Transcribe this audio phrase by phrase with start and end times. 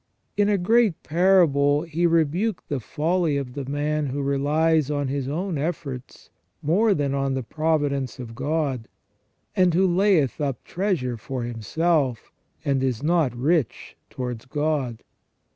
[0.35, 5.27] In a great parable He rebuked the folly of the man who relies on his
[5.27, 6.31] own efforts
[6.63, 8.87] more than on the providence of God,
[9.55, 12.31] and who" layeth up treasure for himself,
[12.65, 15.03] and is not rich towards God